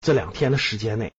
[0.00, 1.12] 这两天的时间内，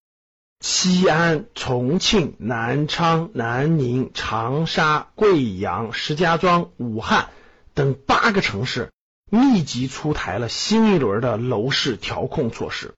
[0.60, 7.30] 西安、重庆、南昌、南宁、长沙、贵阳、石家庄、武汉
[7.74, 8.92] 等八个城市
[9.30, 12.96] 密集出台了新一轮的楼市调控措施，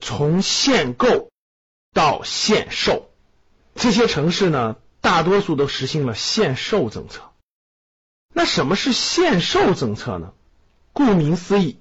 [0.00, 1.30] 从限购
[1.92, 3.10] 到限售，
[3.74, 7.30] 这些城市呢，大多数都实行了限售政策。
[8.34, 10.32] 那什么是限售政策呢？
[10.92, 11.78] 顾名思义，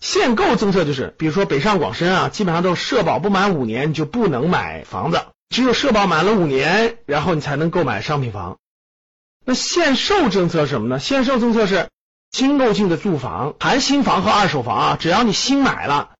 [0.00, 8.58] 限购政策就是，比如说北上广深啊，基本上都是社保不满五年你就不能买房子，只有社保满了五年，然后你才能购买商品房。
[9.44, 10.98] 那限售政策是什么呢？
[10.98, 11.88] 限售政策是
[12.30, 16.10] 新购进的住房，含新房和二手房啊，只要你新买了，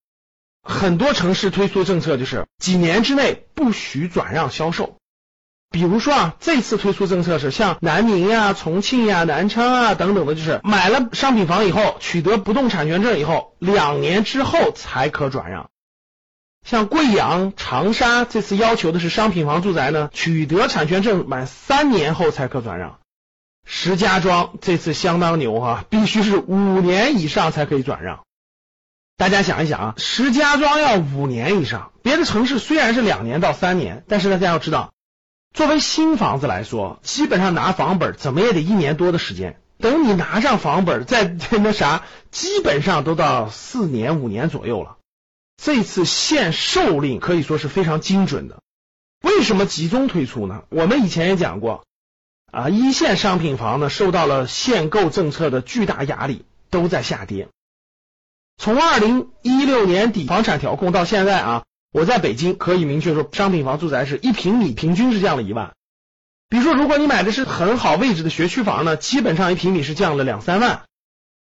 [0.63, 4.97] 很多城市推出政策就是几年之内不许转让销售。
[5.71, 15.69] 比如说啊，这次推出政策是像南宁呀、重庆呀、南昌啊等等的，就是买了商品房以后，取得不动产权证以后，两年之后才可转让。
[16.65, 22.99] 像贵阳、长沙这次要求的是商品房住宅呢，取得产权证满三年后才可转让。
[23.67, 28.21] 石家庄这次相当牛哈，必须是五年以上才可以转让。
[29.19, 34.93] 大家想一想啊，石家庄要五年以上，别的城市虽然是两年到三年，但是大家要知道。
[35.59, 39.61] 作为新房子来说，基本上拿房本怎么也得一年多的时间。
[39.79, 41.25] 等你拿上房本，再
[41.59, 44.99] 那啥，基本上都到四年五年左右了。
[45.61, 48.63] 这次限售令可以说是非常精准的。
[49.21, 50.63] 为什么集中推出呢？
[50.69, 51.85] 我们以前也讲过
[52.53, 57.49] 啊，一线商品房呢受到了限购政策的巨大压力，都在下跌。
[58.59, 61.65] 从二零一六年底房产调控到现在啊。
[61.99, 65.73] 我在北京可以明确说，商品房住宅是一平米平均是降了一万。
[66.49, 70.83] 比如说，如果你买的是很好位置的学区房呢，基本上一平米是降了两三万。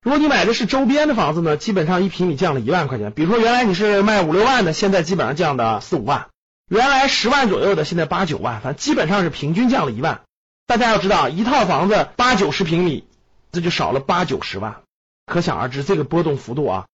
[0.03, 3.11] 如果你买的是周边的房子呢，基本上一平米降了一万块钱。
[3.13, 6.29] 比如说，原来你是卖五六万的，现在基本上降的四五万；
[6.69, 10.21] 原来十万左右的，现在八九万，反正基本上是平均降了一万。
[10.67, 13.05] 大家要知道，一套房子八九十平米，
[13.51, 14.83] 这就少了八九十万，
[15.25, 16.85] 可想而知这个波动幅度啊。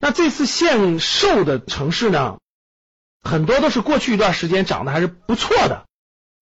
[0.00, 2.38] 那这次限售的城市呢？
[3.22, 5.84] 很多都是过去一段时间涨得还是不错的，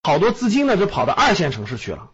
[0.03, 2.09] 好多资金呢就跑到二线城市去了。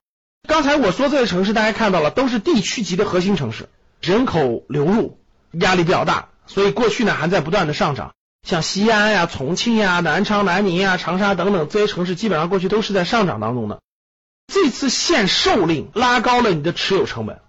[0.47, 3.69] 刚才我说这些城市，大家看到了，都是地区级的核心城市，
[4.01, 5.19] 人口流入
[5.51, 8.13] 压力比较大，所以过去呢还在不断的上涨。
[8.47, 13.81] 像西安呀、重庆呀、南昌、南宁呀、长沙等等这些城市，基本上过去都是在上涨当中的。
[14.47, 17.41] 这次限售令拉高了你的持有成本，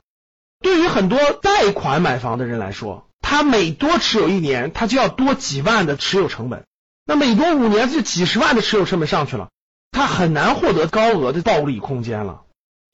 [0.60, 6.64] 对于很多贷款买房的人来说，他每多持有一年，他就要多几万的持有成本。
[7.08, 9.48] 那每多五年，这几十万的持有成本上去了，
[9.92, 12.42] 他很难获得高额的暴利空间了。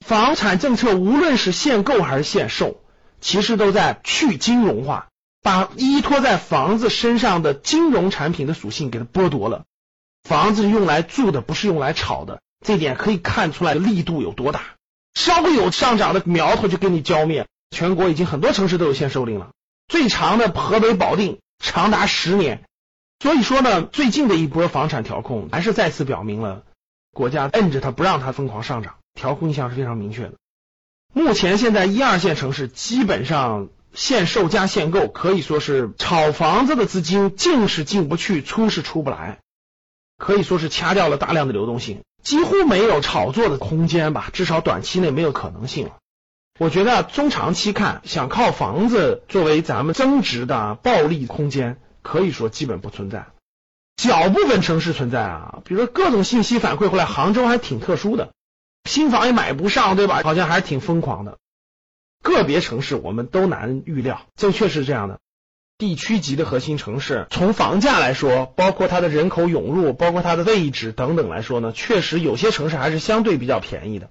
[0.05, 2.81] 房产政策无论是限购还是限售，
[3.19, 5.09] 其实都在去金融化，
[5.43, 9.65] 把依托在房子身上的金融产品的属性给它剥夺了。
[10.23, 14.61] 房子用来住的，不是用来炒的，这点可以看出来力度有多大。
[15.13, 17.47] 稍微有上涨的苗头就给你浇灭。
[17.69, 19.49] 全国已经很多城市都有限售令了，
[19.89, 22.63] 最长的河北保定长达十年。
[23.25, 26.61] 所以说呢，最近的一波房产调控还是再次表明了
[27.11, 30.33] 国家摁着它不让它疯狂上涨，调控意向是非常明确的。
[31.11, 39.39] 目前现在一二线城市基本上限售加限购，可以说是炒房子的资金进是进不去，出是出不来，
[40.19, 45.93] 可以说是掐掉了大量的流动性，几乎没有炒作的空间吧，至少短期内没有可能性了。
[46.59, 51.77] 我觉得中长期看，想靠房子作为咱们增值的暴利空间。
[52.05, 53.25] 可以说基本不存在，
[53.97, 58.31] 小部分城市存在啊，比如说各种信息反馈回来，杭州还挺特殊的，
[58.87, 60.21] 新房也买不上，对吧？
[60.23, 61.39] 好像还是挺疯狂的。
[62.21, 65.19] 个别城市我们都难预料，这确实是这样的。
[65.79, 74.09] 地区级的核心城市，从房价来说，包括它的人口涌入，包括它的位置等等来说呢，确实有些城市还是相对比较便宜的。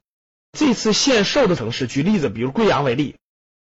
[0.53, 3.17] 这次限售的城市，举例子，比如贵阳为例，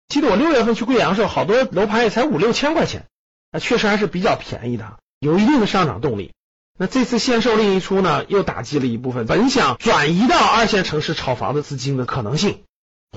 [0.07, 3.07] 记得我六月份去贵阳时候，好多楼盘也才五六千块钱。
[3.51, 6.33] 那确实还是比较便宜的，有一定的上涨动力。
[6.80, 12.63] 那这次限售令一出呢，又打击了一部分本想转移到二线城市炒房的资金的可能性。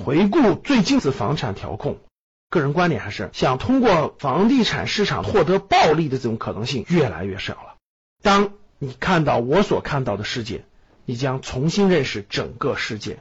[0.04, 1.98] 回顾最近次房产调控，
[2.50, 7.76] 个人观点还是想通过房地产市场获得暴利的这种可能性越来越少了。
[8.22, 10.64] 当你看到我所看到的世界，
[11.04, 13.20] 你将重新认识整个世界。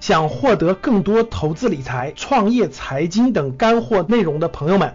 [0.00, 4.94] 想获得更多投资理财、创业、财经等干货内容的朋友们，